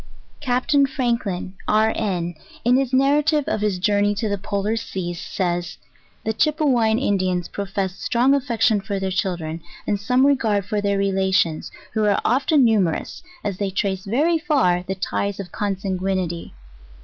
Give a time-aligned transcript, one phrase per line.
[0.39, 1.93] CAPTAIN FRANKLIN, (R.
[1.95, 2.33] N.)
[2.65, 5.77] in his narative of his jour ney to the Polar Seas, says,
[6.23, 10.97] "The Chypewyan Indians pro fess strong affection for their children, and some regard for their
[10.97, 16.55] relations, who are often numerous, as they trace very far the ties of consanguinity.